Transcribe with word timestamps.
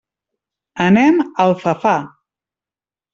Anem 0.85 1.21
a 1.25 1.45
Alfafar. 1.45 1.99